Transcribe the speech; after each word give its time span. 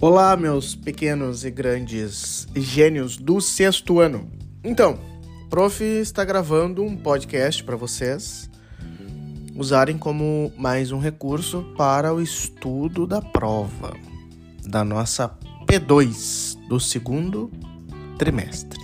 Olá, 0.00 0.36
meus 0.36 0.76
pequenos 0.76 1.44
e 1.44 1.50
grandes 1.50 2.46
gênios 2.54 3.16
do 3.16 3.40
sexto 3.40 3.98
ano. 3.98 4.30
Então, 4.62 4.96
prof 5.50 5.82
está 5.82 6.24
gravando 6.24 6.84
um 6.84 6.96
podcast 6.96 7.64
para 7.64 7.74
vocês 7.74 8.48
usarem 9.56 9.98
como 9.98 10.52
mais 10.56 10.92
um 10.92 11.00
recurso 11.00 11.64
para 11.76 12.14
o 12.14 12.22
estudo 12.22 13.08
da 13.08 13.20
prova 13.20 13.92
da 14.64 14.84
nossa 14.84 15.36
P2 15.66 16.56
do 16.68 16.78
segundo 16.78 17.50
trimestre. 18.16 18.78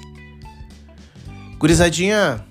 Gurizadinha, 1.59 2.45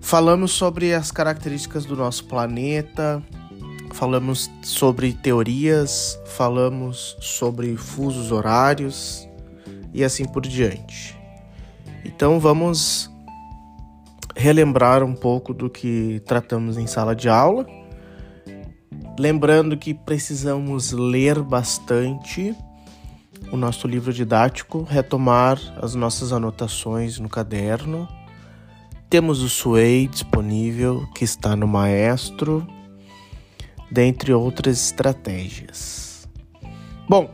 falamos 0.00 0.52
sobre 0.52 0.94
as 0.94 1.10
características 1.10 1.84
do 1.84 1.94
nosso 1.94 2.24
planeta, 2.24 3.22
falamos 3.98 4.48
sobre 4.62 5.12
teorias, 5.12 6.16
falamos 6.24 7.16
sobre 7.20 7.76
fusos 7.76 8.30
horários 8.30 9.28
e 9.92 10.04
assim 10.04 10.24
por 10.24 10.42
diante. 10.42 11.18
Então 12.04 12.38
vamos 12.38 13.10
relembrar 14.36 15.02
um 15.02 15.16
pouco 15.16 15.52
do 15.52 15.68
que 15.68 16.22
tratamos 16.24 16.78
em 16.78 16.86
sala 16.86 17.16
de 17.16 17.28
aula. 17.28 17.66
Lembrando 19.18 19.76
que 19.76 19.92
precisamos 19.92 20.92
ler 20.92 21.42
bastante 21.42 22.54
o 23.50 23.56
nosso 23.56 23.88
livro 23.88 24.12
didático, 24.12 24.84
retomar 24.88 25.58
as 25.82 25.96
nossas 25.96 26.32
anotações 26.32 27.18
no 27.18 27.28
caderno. 27.28 28.08
Temos 29.10 29.42
o 29.42 29.48
Sway 29.48 30.06
disponível, 30.06 31.04
que 31.16 31.24
está 31.24 31.56
no 31.56 31.66
Maestro 31.66 32.64
dentre 33.90 34.32
outras 34.32 34.86
estratégias. 34.86 36.28
Bom, 37.08 37.30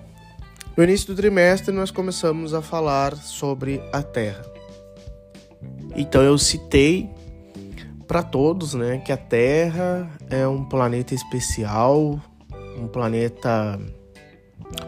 no 0.76 0.84
início 0.84 1.08
do 1.08 1.16
trimestre 1.16 1.74
nós 1.74 1.90
começamos 1.90 2.54
a 2.54 2.62
falar 2.62 3.16
sobre 3.16 3.80
a 3.92 4.02
Terra. 4.02 4.44
Então 5.96 6.22
eu 6.22 6.36
citei 6.36 7.08
para 8.06 8.22
todos, 8.22 8.74
né, 8.74 8.98
que 8.98 9.12
a 9.12 9.16
Terra 9.16 10.10
é 10.28 10.46
um 10.46 10.64
planeta 10.64 11.14
especial, 11.14 12.20
um 12.76 12.86
planeta 12.86 13.78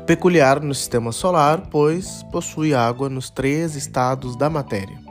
peculiar 0.07 0.61
no 0.61 0.75
sistema 0.75 1.13
solar, 1.13 1.69
pois 1.71 2.23
possui 2.33 2.75
água 2.75 3.09
nos 3.09 3.31
três 3.31 3.75
estados 3.75 4.37
da 4.37 4.51
matéria. 4.51 5.06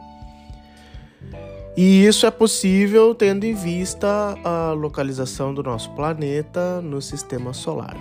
E 1.78 2.06
isso 2.06 2.26
é 2.26 2.31
possível 2.31 3.14
tendo 3.14 3.44
em 3.44 3.54
vista 3.54 4.08
a 4.45 4.72
localização 4.72 5.54
do 5.54 5.62
nosso 5.62 5.92
planeta 5.92 6.81
no 6.81 7.02
sistema 7.02 7.52
solar, 7.52 7.98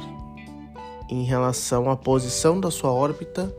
em 1.10 1.24
relação 1.24 1.90
à 1.90 1.96
posição 1.96 2.60
da 2.60 2.70
sua 2.70 2.92
órbita 2.92 3.52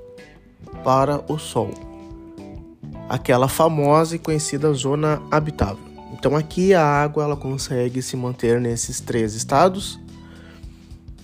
para 0.85 1.21
o 1.29 1.37
Sol, 1.37 1.69
aquela 3.09 3.49
famosa 3.49 4.15
e 4.15 4.19
conhecida 4.19 4.71
zona 4.71 5.21
habitável. 5.29 5.83
Então 6.13 6.33
aqui 6.33 6.73
a 6.73 6.81
água 6.81 7.25
ela 7.25 7.35
consegue 7.35 8.01
se 8.01 8.15
manter 8.15 8.61
nesses 8.61 9.01
três 9.01 9.33
estados, 9.33 9.99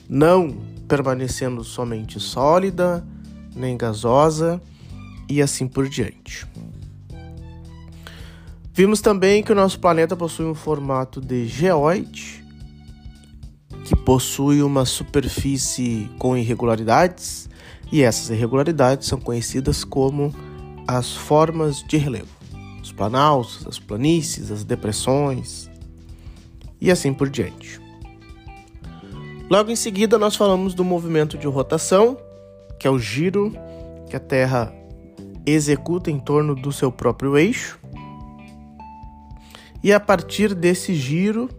não 0.09 0.51
permanecendo 0.85 1.63
somente 1.63 2.19
sólida, 2.19 3.07
nem 3.55 3.77
gasosa 3.77 4.61
e 5.29 5.41
assim 5.41 5.65
por 5.65 5.87
diante. 5.87 6.45
Vimos 8.73 9.01
também 9.01 9.43
que 9.43 9.51
o 9.51 9.55
nosso 9.55 9.79
planeta 9.79 10.15
possui 10.15 10.45
um 10.45 10.55
formato 10.55 11.19
de 11.19 11.45
geoide, 11.45 12.43
que 13.83 13.95
possui 13.95 14.63
uma 14.63 14.85
superfície 14.85 16.09
com 16.17 16.37
irregularidades, 16.37 17.49
e 17.91 18.01
essas 18.01 18.29
irregularidades 18.29 19.07
são 19.07 19.19
conhecidas 19.19 19.83
como 19.83 20.33
as 20.87 21.11
formas 21.11 21.83
de 21.83 21.97
relevo, 21.97 22.29
os 22.81 22.93
planaltos, 22.93 23.67
as 23.67 23.77
planícies, 23.77 24.49
as 24.49 24.63
depressões 24.63 25.69
e 26.79 26.89
assim 26.89 27.13
por 27.13 27.29
diante. 27.29 27.81
Logo 29.49 29.69
em 29.69 29.75
seguida, 29.75 30.17
nós 30.17 30.37
falamos 30.37 30.73
do 30.73 30.85
movimento 30.85 31.37
de 31.37 31.45
rotação, 31.45 32.17
que 32.79 32.87
é 32.87 32.89
o 32.89 32.97
giro 32.97 33.53
que 34.09 34.15
a 34.15 34.19
Terra 34.19 34.73
executa 35.45 36.09
em 36.09 36.17
torno 36.17 36.55
do 36.55 36.71
seu 36.71 36.89
próprio 36.89 37.37
eixo. 37.37 37.80
E 39.83 39.91
a 39.91 39.99
partir 39.99 40.53
desse 40.53 40.93
giro, 40.93 41.49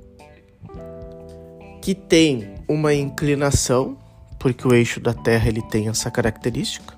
que 1.81 1.95
tem 1.95 2.55
uma 2.69 2.95
inclinação, 2.95 3.99
porque 4.39 4.67
o 4.67 4.73
eixo 4.73 5.01
da 5.01 5.13
Terra 5.13 5.49
ele 5.49 5.63
tem 5.63 5.89
essa 5.89 6.11
característica, 6.11 6.95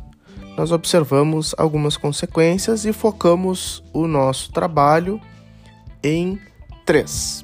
nós 0.57 0.71
observamos 0.71 1.55
algumas 1.59 1.97
consequências 1.97 2.85
e 2.85 2.93
focamos 2.93 3.83
o 3.93 4.07
nosso 4.07 4.53
trabalho 4.53 5.21
em 6.03 6.39
três. 6.85 7.43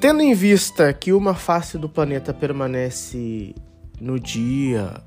Tendo 0.00 0.20
em 0.20 0.32
vista 0.32 0.92
que 0.92 1.12
uma 1.12 1.34
face 1.34 1.76
do 1.76 1.88
planeta 1.88 2.32
permanece 2.32 3.54
no 4.00 4.20
dia 4.20 5.02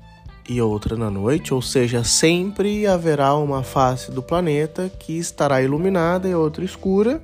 e 0.48 0.60
outra 0.60 0.96
na 0.96 1.10
noite, 1.10 1.54
ou 1.54 1.62
seja, 1.62 2.02
sempre 2.04 2.86
haverá 2.86 3.34
uma 3.34 3.62
face 3.62 4.10
do 4.10 4.22
planeta 4.22 4.90
que 4.98 5.18
estará 5.18 5.62
iluminada 5.62 6.28
e 6.28 6.34
outra 6.34 6.64
escura. 6.64 7.22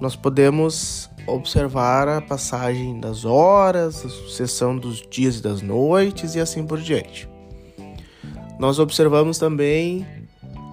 Nós 0.00 0.14
podemos 0.14 1.10
observar 1.26 2.08
a 2.08 2.20
passagem 2.20 2.98
das 3.00 3.24
horas, 3.24 4.04
a 4.04 4.08
sucessão 4.08 4.76
dos 4.76 5.04
dias 5.10 5.38
e 5.38 5.42
das 5.42 5.60
noites 5.60 6.34
e 6.34 6.40
assim 6.40 6.64
por 6.66 6.80
diante. 6.80 7.28
Nós 8.58 8.78
observamos 8.78 9.38
também 9.38 10.06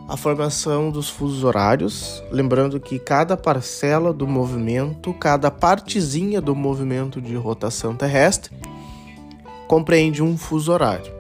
a 0.07 0.16
formação 0.16 0.92
dos 0.92 1.09
fusos 1.09 1.44
horários, 1.44 2.24
lembrando 2.31 2.80
que 2.80 3.00
cada 3.00 3.36
parcela 3.36 4.13
do 4.13 4.28
movimento, 4.28 5.13
cada 5.13 5.50
partezinha 5.50 6.40
do 6.40 6.56
movimento 6.56 7.19
de 7.19 7.36
rotação 7.36 7.96
terrestre 7.96 8.56
compreende 9.68 10.22
um 10.22 10.38
fuso 10.38 10.72
horário. 10.72 11.15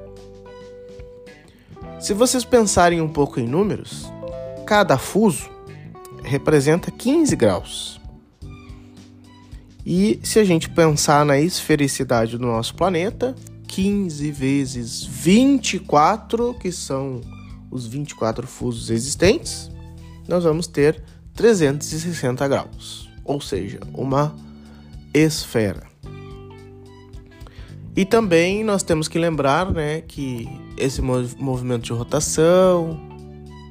Se 2.05 2.13
vocês 2.13 2.45
pensarem 2.45 3.01
um 3.01 3.07
pouco 3.07 3.39
em 3.39 3.47
números, 3.47 4.05
cada 4.63 4.95
fuso 4.95 5.49
representa 6.21 6.91
15 6.91 7.35
graus. 7.35 7.99
E 9.83 10.19
se 10.21 10.37
a 10.37 10.43
gente 10.43 10.69
pensar 10.69 11.25
na 11.25 11.39
esfericidade 11.39 12.37
do 12.37 12.45
nosso 12.45 12.75
planeta, 12.75 13.33
15 13.67 14.29
vezes 14.29 15.03
24, 15.03 16.53
que 16.53 16.71
são 16.71 17.21
os 17.71 17.87
24 17.87 18.45
fusos 18.45 18.91
existentes, 18.91 19.71
nós 20.27 20.43
vamos 20.43 20.67
ter 20.67 21.01
360 21.33 22.47
graus, 22.47 23.09
ou 23.23 23.41
seja, 23.41 23.79
uma 23.91 24.35
esfera. 25.11 25.87
E 27.95 28.05
também 28.05 28.63
nós 28.63 28.83
temos 28.83 29.07
que 29.07 29.17
lembrar 29.17 29.71
né, 29.71 30.01
que 30.01 30.47
esse 30.77 31.01
movimento 31.01 31.83
de 31.83 31.93
rotação, 31.93 32.99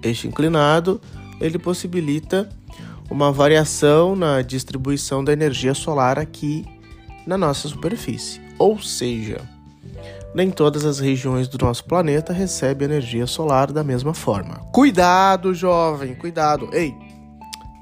eixo 0.02 0.26
inclinado, 0.26 1.00
ele 1.40 1.58
possibilita 1.58 2.48
uma 3.10 3.30
variação 3.30 4.16
na 4.16 4.42
distribuição 4.42 5.22
da 5.22 5.32
energia 5.32 5.74
solar 5.74 6.18
aqui 6.18 6.64
na 7.26 7.36
nossa 7.36 7.68
superfície. 7.68 8.40
Ou 8.58 8.78
seja, 8.80 9.40
nem 10.34 10.50
todas 10.50 10.84
as 10.84 10.98
regiões 10.98 11.48
do 11.48 11.64
nosso 11.64 11.84
planeta 11.84 12.32
recebem 12.32 12.86
energia 12.86 13.26
solar 13.26 13.72
da 13.72 13.84
mesma 13.84 14.14
forma. 14.14 14.56
Cuidado, 14.72 15.54
jovem, 15.54 16.14
cuidado. 16.14 16.70
Ei, 16.72 16.94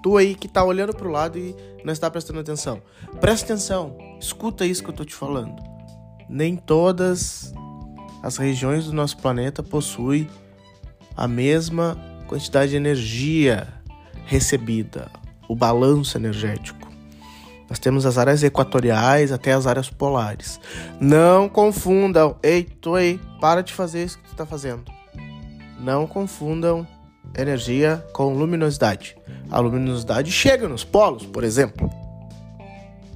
tu 0.03 0.17
aí 0.17 0.35
que 0.35 0.49
tá 0.49 0.65
olhando 0.65 0.95
para 0.95 1.07
o 1.07 1.11
lado 1.11 1.39
e 1.39 1.55
não 1.85 1.93
está 1.93 2.11
prestando 2.11 2.41
atenção. 2.41 2.83
Presta 3.21 3.53
atenção, 3.53 3.97
escuta 4.21 4.67
isso 4.67 4.83
que 4.83 4.91
eu 4.91 4.95
tô 4.95 5.05
te 5.05 5.15
falando 5.15 5.73
nem 6.33 6.57
todas 6.57 7.53
as 8.23 8.37
regiões 8.37 8.87
do 8.87 8.93
nosso 8.93 9.17
planeta 9.19 9.63
possuem 9.63 10.29
a 11.17 11.27
mesma 11.27 11.99
quantidade 12.29 12.71
de 12.71 12.77
energia 12.77 13.69
recebida, 14.25 15.11
o 15.49 15.57
balanço 15.57 16.17
energético. 16.17 16.89
Nós 17.69 17.79
temos 17.79 18.05
as 18.05 18.19
áreas 18.19 18.43
equatoriais 18.43 19.33
até 19.33 19.53
as 19.53 19.67
áreas 19.67 19.89
polares. 19.89 20.61
Não 21.01 21.49
confundam. 21.49 22.37
Ei, 22.43 22.65
tu 22.65 22.95
aí, 22.95 23.19
para 23.41 23.63
de 23.63 23.73
fazer 23.73 24.05
isso 24.05 24.19
que 24.19 24.25
tu 24.25 24.33
está 24.33 24.45
fazendo. 24.45 24.85
Não 25.81 26.07
confundam 26.07 26.87
energia 27.37 28.05
com 28.13 28.35
luminosidade. 28.35 29.17
A 29.51 29.59
luminosidade 29.59 30.31
chega 30.31 30.69
nos 30.69 30.85
polos, 30.85 31.25
por 31.25 31.45
exemplo. 31.45 31.91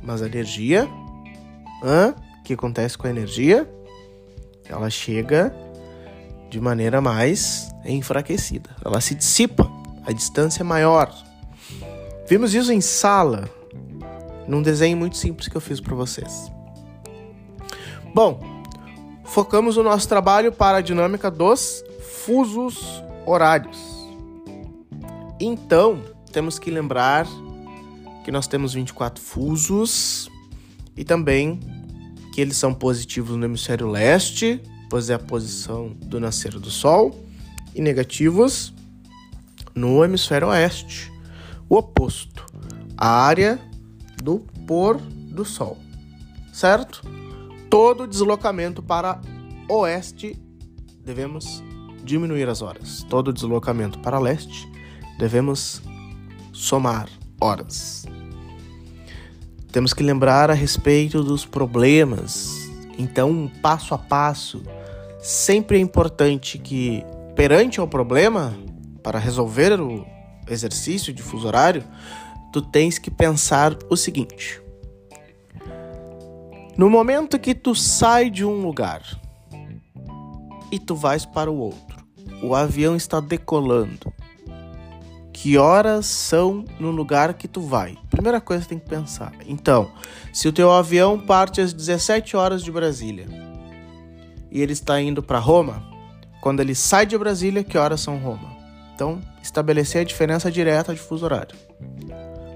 Mas 0.03 0.23
a 0.23 0.27
energia 0.27 0.89
hã, 1.85 2.15
que 2.43 2.55
acontece 2.55 2.97
com 2.97 3.07
a 3.07 3.11
energia? 3.11 3.71
Ela 4.69 4.91
chega 4.91 5.55
de 6.51 6.61
maneira 6.61 7.01
mais 7.01 7.71
enfraquecida. 7.85 8.71
Ela 8.85 9.01
se 9.01 9.15
dissipa, 9.15 9.71
a 10.05 10.13
distância 10.13 10.63
é 10.63 10.65
maior. 10.65 11.13
Vimos 12.29 12.55
isso 12.55 12.73
em 12.73 12.81
sala, 12.81 13.49
num 14.49 14.63
desenho 14.63 14.97
muito 14.97 15.17
simples 15.17 15.49
que 15.49 15.57
eu 15.57 15.61
fiz 15.61 15.81
para 15.81 15.95
vocês. 15.95 16.51
Bom, 18.15 18.41
focamos 19.25 19.77
o 19.77 19.83
nosso 19.83 20.09
trabalho 20.09 20.53
para 20.53 20.79
a 20.79 20.81
dinâmica 20.81 21.31
dos 21.31 21.85
fusos 22.25 23.03
horários. 23.27 23.79
Então, 25.39 26.03
temos 26.33 26.59
que 26.59 26.71
lembrar 26.71 27.27
que 28.25 28.33
nós 28.33 28.47
temos 28.47 28.73
24 28.73 29.23
fusos 29.23 30.31
e 30.97 31.05
também 31.05 31.61
que 32.37 32.43
eles 32.43 32.59
são 32.59 32.75
positivos 32.75 33.35
no 33.35 33.47
hemisfério 33.47 33.89
leste, 33.89 34.61
pois 34.91 35.09
é 35.09 35.15
a 35.15 35.19
posição 35.19 35.97
do 36.03 36.21
nascer 36.21 36.53
do 36.59 36.71
Sol, 36.71 37.19
e 37.75 37.81
negativos 37.81 38.75
no 39.75 40.05
hemisfério 40.05 40.49
oeste, 40.49 41.11
o 41.67 41.77
oposto, 41.77 42.45
a 42.95 43.09
área 43.09 43.59
do 44.23 44.41
pôr 44.67 44.99
do 44.99 45.47
Sol, 45.47 45.79
certo? 46.53 47.01
Todo 47.71 48.07
deslocamento 48.07 48.83
para 48.83 49.19
oeste 49.67 50.39
devemos 51.03 51.63
diminuir 52.05 52.51
as 52.51 52.61
horas. 52.61 53.03
Todo 53.09 53.33
deslocamento 53.33 53.99
para 54.01 54.19
leste 54.19 54.71
devemos 55.19 55.81
somar 56.53 57.09
horas. 57.41 58.05
Temos 59.77 59.93
que 59.93 60.03
lembrar 60.03 60.51
a 60.51 60.55
respeito 60.55 61.23
dos 61.23 61.45
problemas. 61.45 62.67
Então, 62.97 63.53
passo 63.61 63.93
a 63.93 63.99
passo, 63.99 64.63
sempre 65.19 65.77
é 65.77 65.81
importante 65.83 66.57
que 66.57 67.05
perante 67.35 67.79
ao 67.79 67.87
problema, 67.87 68.57
para 69.03 69.19
resolver 69.19 69.79
o 69.79 70.07
exercício 70.49 71.13
de 71.13 71.23
fuso 71.23 71.47
horário, 71.47 71.85
tu 72.55 72.63
tens 72.63 72.99
que 72.99 73.11
pensar 73.11 73.77
o 73.91 73.99
seguinte: 73.99 74.63
no 76.75 76.89
momento 76.89 77.39
que 77.39 77.55
tu 77.55 77.75
sai 77.75 78.31
de 78.31 78.47
um 78.47 78.63
lugar 78.63 79.03
e 80.73 80.79
tu 80.79 80.97
vais 80.97 81.27
para 81.27 81.51
o 81.51 81.59
outro, 81.59 82.03
o 82.43 82.55
avião 82.55 82.97
está 82.97 83.21
decolando. 83.21 84.11
Que 85.37 85.59
horas 85.59 86.07
são 86.07 86.65
no 86.81 86.91
lugar 86.91 87.35
que 87.35 87.47
tu 87.47 87.61
vai? 87.61 87.99
Primeira 88.09 88.41
coisa 88.41 88.63
que 88.63 88.71
tem 88.71 88.79
que 88.79 88.89
pensar. 88.89 89.35
Então, 89.47 89.93
se 90.33 90.49
o 90.49 90.53
teu 90.53 90.73
avião 90.73 91.21
parte 91.21 91.61
às 91.61 91.75
17 91.75 92.35
horas 92.35 92.63
de 92.63 92.73
Brasília 92.73 93.27
e 94.51 94.63
ele 94.63 94.73
está 94.73 94.99
indo 94.99 95.23
para 95.23 95.39
Roma, 95.39 95.83
quando 96.41 96.61
ele 96.61 96.75
sai 96.75 97.05
de 97.05 97.19
Brasília, 97.19 97.63
que 97.63 97.77
horas 97.77 98.01
são 98.01 98.17
Roma? 98.17 98.57
Então, 98.95 99.21
estabelecer 99.43 100.01
a 100.01 100.05
diferença 100.05 100.51
direta 100.51 100.95
de 100.95 101.01
fuso 101.01 101.27
horário. 101.27 101.55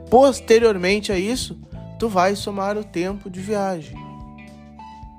Posteriormente 0.09 1.13
a 1.13 1.19
isso, 1.19 1.61
tu 1.99 2.09
vai 2.09 2.35
somar 2.35 2.79
o 2.79 2.83
tempo 2.83 3.29
de 3.29 3.41
viagem. 3.41 3.95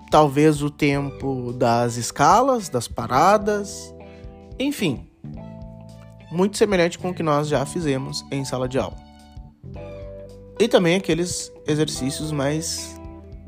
Talvez 0.09 0.63
o 0.63 0.71
tempo 0.71 1.53
das 1.53 1.95
escalas, 1.95 2.69
das 2.69 2.87
paradas, 2.87 3.93
enfim, 4.57 5.10
muito 6.31 6.57
semelhante 6.57 6.97
com 6.97 7.09
o 7.09 7.13
que 7.13 7.21
nós 7.21 7.47
já 7.47 7.65
fizemos 7.65 8.25
em 8.31 8.45
sala 8.45 8.67
de 8.67 8.79
aula. 8.79 8.97
E 10.59 10.67
também 10.67 10.95
aqueles 10.95 11.51
exercícios 11.67 12.31
mais 12.31 12.99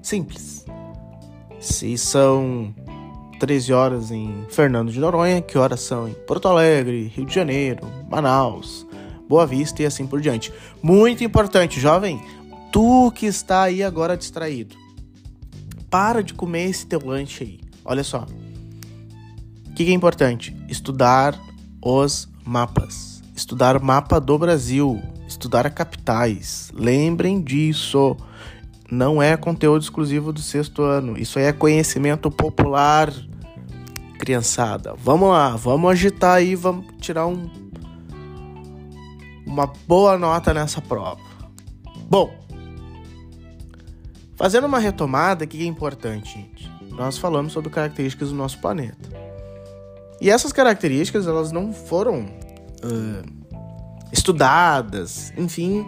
simples. 0.02 0.66
Se 1.60 1.98
são 1.98 2.74
13 3.40 3.74
horas 3.74 4.12
em 4.12 4.46
Fernando 4.50 4.92
de 4.92 5.00
Noronha, 5.00 5.42
que 5.42 5.58
horas 5.58 5.82
são 5.82 6.08
em 6.08 6.14
Porto 6.14 6.48
Alegre, 6.48 7.12
Rio 7.16 7.26
de 7.26 7.34
Janeiro, 7.34 7.86
Manaus, 8.10 8.86
Boa 9.28 9.46
Vista 9.46 9.82
e 9.82 9.86
assim 9.86 10.06
por 10.06 10.20
diante. 10.20 10.52
Muito 10.82 11.24
importante, 11.24 11.80
jovem, 11.80 12.22
tu 12.72 13.12
que 13.12 13.26
está 13.26 13.64
aí 13.64 13.84
agora 13.84 14.18
distraído, 14.18 14.76
para 15.90 16.24
de 16.24 16.34
comer 16.34 16.70
esse 16.70 16.88
teu 16.88 17.00
lanche 17.06 17.44
aí. 17.44 17.60
Olha 17.86 18.04
só. 18.04 18.26
O 19.70 19.74
que, 19.74 19.84
é 19.84 19.94
importante? 19.94 20.56
Estudar 20.68 21.40
os 21.82 22.30
mapas. 22.46 23.22
Estudar 23.36 23.80
mapa 23.82 24.20
do 24.20 24.38
Brasil. 24.38 25.02
Estudar 25.28 25.70
capitais. 25.70 26.72
Lembrem 26.74 27.42
disso 27.42 28.18
não 28.94 29.22
é 29.22 29.36
conteúdo 29.36 29.82
exclusivo 29.82 30.32
do 30.32 30.40
sexto 30.40 30.84
ano. 30.84 31.18
Isso 31.18 31.40
aí 31.40 31.46
é 31.46 31.54
conhecimento 31.54 32.30
popular 32.30 33.12
criançada. 34.20 34.94
Vamos 34.98 35.30
lá, 35.30 35.56
vamos 35.56 35.92
agitar 35.92 36.36
aí, 36.36 36.56
vamos 36.56 36.86
tirar 37.00 37.28
um 37.28 37.50
uma 39.46 39.68
boa 39.88 40.18
nota 40.18 40.54
nessa 40.54 40.82
prova. 40.82 41.22
Bom, 42.10 42.34
fazendo 44.36 44.66
uma 44.66 44.80
retomada, 44.80 45.46
o 45.46 45.48
que 45.48 45.62
é 45.62 45.66
importante, 45.66 46.34
gente? 46.34 46.72
Nós 46.90 47.18
falamos 47.18 47.54
sobre 47.54 47.70
características 47.70 48.30
do 48.30 48.36
nosso 48.36 48.60
planeta. 48.60 49.23
E 50.24 50.30
essas 50.30 50.54
características, 50.54 51.28
elas 51.28 51.52
não 51.52 51.74
foram 51.74 52.22
uh, 52.22 53.54
estudadas, 54.10 55.34
enfim, 55.38 55.86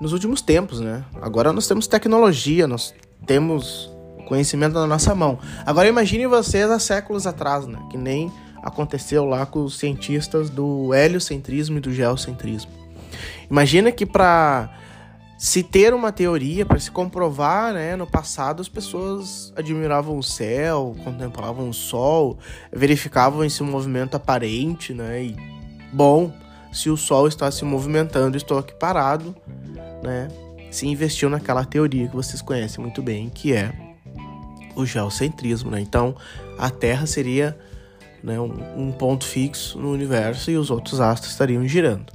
nos 0.00 0.14
últimos 0.14 0.40
tempos, 0.40 0.80
né? 0.80 1.04
Agora 1.20 1.52
nós 1.52 1.68
temos 1.68 1.86
tecnologia, 1.86 2.66
nós 2.66 2.94
temos 3.26 3.92
conhecimento 4.26 4.72
na 4.72 4.86
nossa 4.86 5.14
mão. 5.14 5.38
Agora 5.66 5.86
imagine 5.86 6.26
vocês 6.26 6.70
há 6.70 6.78
séculos 6.78 7.26
atrás, 7.26 7.66
né? 7.66 7.78
Que 7.90 7.98
nem 7.98 8.32
aconteceu 8.62 9.26
lá 9.26 9.44
com 9.44 9.62
os 9.62 9.78
cientistas 9.78 10.48
do 10.48 10.94
heliocentrismo 10.94 11.76
e 11.76 11.80
do 11.82 11.92
geocentrismo. 11.92 12.72
Imagina 13.50 13.92
que 13.92 14.06
para 14.06 14.70
se 15.44 15.62
ter 15.62 15.92
uma 15.92 16.10
teoria, 16.10 16.64
para 16.64 16.80
se 16.80 16.90
comprovar, 16.90 17.74
né, 17.74 17.96
no 17.96 18.06
passado 18.06 18.62
as 18.62 18.68
pessoas 18.68 19.52
admiravam 19.54 20.16
o 20.16 20.22
céu, 20.22 20.96
contemplavam 21.04 21.68
o 21.68 21.74
sol, 21.74 22.38
verificavam 22.72 23.44
esse 23.44 23.62
movimento 23.62 24.16
aparente, 24.16 24.94
né? 24.94 25.22
E 25.22 25.36
bom, 25.92 26.32
se 26.72 26.88
o 26.88 26.96
sol 26.96 27.28
está 27.28 27.50
se 27.50 27.62
movimentando, 27.62 28.38
estou 28.38 28.56
aqui 28.56 28.72
parado, 28.74 29.36
né? 30.02 30.28
Se 30.70 30.88
investiu 30.88 31.28
naquela 31.28 31.62
teoria 31.62 32.08
que 32.08 32.16
vocês 32.16 32.40
conhecem 32.40 32.82
muito 32.82 33.02
bem, 33.02 33.28
que 33.28 33.52
é 33.52 33.70
o 34.74 34.86
geocentrismo, 34.86 35.70
né? 35.70 35.78
Então, 35.78 36.16
a 36.56 36.70
Terra 36.70 37.04
seria 37.06 37.54
né, 38.22 38.40
um, 38.40 38.86
um 38.86 38.92
ponto 38.92 39.26
fixo 39.26 39.78
no 39.78 39.92
universo 39.92 40.50
e 40.50 40.56
os 40.56 40.70
outros 40.70 41.02
astros 41.02 41.32
estariam 41.32 41.68
girando. 41.68 42.13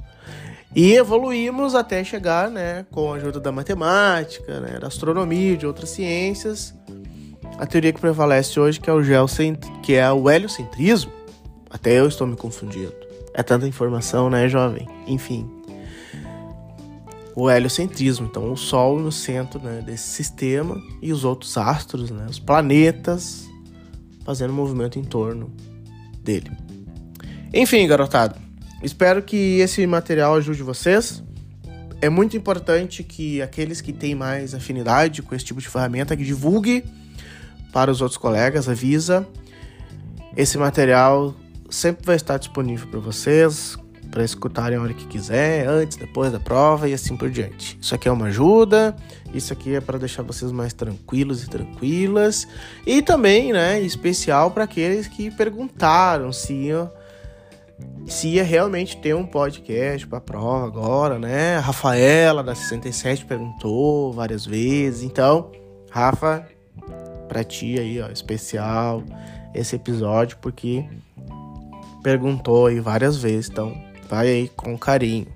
E 0.74 0.92
evoluímos 0.92 1.74
até 1.74 2.04
chegar, 2.04 2.50
né, 2.50 2.86
com 2.90 3.12
a 3.12 3.16
ajuda 3.16 3.40
da 3.40 3.50
matemática, 3.50 4.60
né, 4.60 4.78
da 4.78 4.86
astronomia, 4.86 5.56
de 5.56 5.66
outras 5.66 5.90
ciências, 5.90 6.74
a 7.58 7.66
teoria 7.66 7.92
que 7.92 8.00
prevalece 8.00 8.58
hoje, 8.58 8.80
que 8.80 8.88
é 8.88 8.92
o 8.92 9.02
geocent... 9.02 9.58
que 9.82 9.94
é 9.94 10.10
o 10.10 10.30
heliocentrismo. 10.30 11.12
Até 11.68 11.98
eu 11.98 12.06
estou 12.06 12.26
me 12.26 12.36
confundindo. 12.36 12.94
É 13.34 13.42
tanta 13.42 13.66
informação, 13.66 14.30
né, 14.30 14.48
jovem? 14.48 14.88
Enfim, 15.06 15.48
o 17.34 17.50
heliocentrismo, 17.50 18.26
então 18.26 18.52
o 18.52 18.56
Sol 18.56 18.98
no 18.98 19.12
centro 19.12 19.60
né, 19.60 19.82
desse 19.84 20.08
sistema 20.08 20.80
e 21.00 21.12
os 21.12 21.24
outros 21.24 21.56
astros, 21.56 22.10
né, 22.10 22.26
os 22.28 22.38
planetas, 22.38 23.48
fazendo 24.24 24.52
movimento 24.52 24.98
em 24.98 25.04
torno 25.04 25.52
dele. 26.22 26.50
Enfim, 27.52 27.86
garotado, 27.86 28.36
espero 28.82 29.22
que 29.22 29.58
esse 29.60 29.86
material 29.86 30.34
ajude 30.34 30.62
vocês. 30.62 31.22
É 32.00 32.08
muito 32.08 32.36
importante 32.36 33.02
que 33.02 33.42
aqueles 33.42 33.80
que 33.80 33.92
têm 33.92 34.14
mais 34.14 34.54
afinidade 34.54 35.22
com 35.22 35.34
esse 35.34 35.44
tipo 35.44 35.60
de 35.60 35.68
ferramenta 35.68 36.16
que 36.16 36.24
divulgue 36.24 36.84
para 37.72 37.90
os 37.90 38.00
outros 38.00 38.16
colegas, 38.16 38.68
avisa. 38.68 39.26
Esse 40.36 40.56
material 40.56 41.34
sempre 41.68 42.06
vai 42.06 42.16
estar 42.16 42.38
disponível 42.38 42.88
para 42.88 43.00
vocês 43.00 43.76
para 44.10 44.24
escutarem 44.24 44.76
a 44.76 44.82
hora 44.82 44.92
que 44.92 45.06
quiser, 45.06 45.66
antes, 45.66 45.96
depois 45.96 46.32
da 46.32 46.40
prova 46.40 46.88
e 46.88 46.92
assim 46.92 47.16
por 47.16 47.30
diante. 47.30 47.78
Isso 47.80 47.94
aqui 47.94 48.08
é 48.08 48.12
uma 48.12 48.26
ajuda, 48.26 48.94
isso 49.32 49.52
aqui 49.52 49.74
é 49.74 49.80
para 49.80 49.98
deixar 49.98 50.22
vocês 50.22 50.50
mais 50.50 50.72
tranquilos 50.72 51.44
e 51.44 51.48
tranquilas. 51.48 52.46
E 52.84 53.00
também, 53.00 53.52
né, 53.52 53.80
especial 53.80 54.50
para 54.50 54.64
aqueles 54.64 55.06
que 55.06 55.30
perguntaram 55.30 56.32
se 56.32 56.70
se 58.12 58.28
ia 58.28 58.44
realmente 58.44 58.96
ter 58.96 59.14
um 59.14 59.24
podcast 59.24 60.06
para 60.06 60.20
prova 60.20 60.66
agora, 60.66 61.18
né? 61.18 61.56
A 61.56 61.60
Rafaela 61.60 62.42
da 62.42 62.54
67 62.54 63.24
perguntou 63.24 64.12
várias 64.12 64.44
vezes. 64.44 65.02
Então, 65.02 65.50
Rafa, 65.90 66.46
para 67.28 67.44
ti 67.44 67.78
aí, 67.78 68.00
ó, 68.00 68.08
especial 68.08 69.02
esse 69.54 69.76
episódio 69.76 70.38
porque 70.40 70.84
perguntou 72.02 72.66
aí 72.66 72.80
várias 72.80 73.16
vezes, 73.16 73.48
então 73.48 73.90
Vai 74.10 74.26
aí 74.26 74.50
com 74.56 74.76
carinho. 74.76 75.28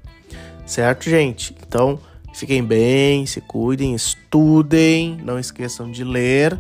Certo, 0.67 1.09
gente? 1.09 1.55
Então, 1.65 1.97
fiquem 2.35 2.65
bem, 2.65 3.25
se 3.25 3.41
cuidem, 3.41 3.95
estudem, 3.95 5.17
não 5.23 5.39
esqueçam 5.39 5.89
de 5.89 6.03
ler 6.03 6.59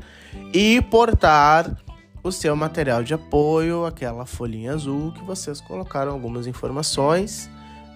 e 0.52 0.80
portar 0.82 1.76
o 2.24 2.32
seu 2.32 2.56
material 2.56 3.04
de 3.04 3.12
apoio, 3.12 3.84
aquela 3.84 4.24
folhinha 4.24 4.72
azul 4.72 5.12
que 5.12 5.22
vocês 5.22 5.60
colocaram 5.60 6.10
algumas 6.10 6.46
informações, 6.46 7.50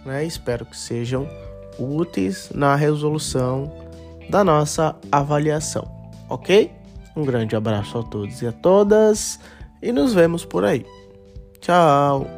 né? 0.05 0.25
Espero 0.25 0.67
que 0.67 0.77
sejam 0.77 1.27
úteis 1.79 2.51
na 2.55 2.77
resolução 2.77 3.73
da 4.29 4.45
nossa 4.45 4.95
avaliação, 5.11 5.91
ok? 6.29 6.71
Um 7.17 7.25
grande 7.25 7.57
abraço 7.57 7.99
a 7.99 8.03
todos 8.03 8.43
e 8.43 8.47
a 8.47 8.53
todas 8.53 9.41
e 9.83 9.91
nos 9.91 10.13
vemos 10.13 10.45
por 10.45 10.63
aí. 10.63 10.85
Tchau! 11.61 12.38